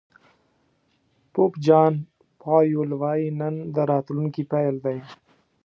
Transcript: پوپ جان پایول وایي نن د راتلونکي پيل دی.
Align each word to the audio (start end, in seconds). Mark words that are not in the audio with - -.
پوپ 1.33 1.53
جان 1.65 1.93
پایول 2.41 2.89
وایي 3.01 3.27
نن 3.39 3.55
د 3.75 3.77
راتلونکي 3.91 4.43
پيل 4.51 4.75
دی. 4.85 4.97